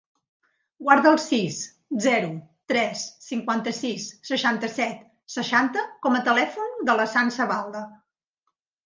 Guarda 0.85 1.09
el 1.15 1.17
sis, 1.23 1.57
zero, 2.05 2.31
tres, 2.73 3.03
cinquanta-sis, 3.25 4.05
seixanta-set, 4.29 5.05
seixanta 5.35 5.85
com 6.07 6.17
a 6.21 6.23
telèfon 6.29 6.73
de 6.89 6.97
la 7.03 7.07
Sança 7.13 7.49
Balda. 7.53 7.85